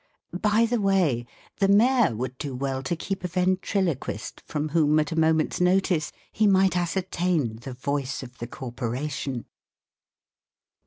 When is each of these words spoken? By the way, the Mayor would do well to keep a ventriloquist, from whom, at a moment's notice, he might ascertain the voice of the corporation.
By 0.41 0.65
the 0.65 0.81
way, 0.81 1.27
the 1.59 1.67
Mayor 1.67 2.15
would 2.15 2.39
do 2.39 2.55
well 2.55 2.81
to 2.81 2.95
keep 2.95 3.23
a 3.23 3.27
ventriloquist, 3.27 4.41
from 4.47 4.69
whom, 4.69 4.97
at 4.99 5.11
a 5.11 5.15
moment's 5.15 5.61
notice, 5.61 6.11
he 6.31 6.47
might 6.47 6.75
ascertain 6.75 7.57
the 7.57 7.73
voice 7.73 8.23
of 8.23 8.39
the 8.39 8.47
corporation. 8.47 9.45